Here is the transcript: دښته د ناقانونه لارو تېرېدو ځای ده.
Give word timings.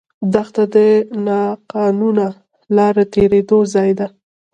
دښته 0.33 0.63
د 0.75 0.77
ناقانونه 1.27 2.25
لارو 2.75 3.03
تېرېدو 3.13 3.57
ځای 3.73 3.91
ده. 3.99 4.07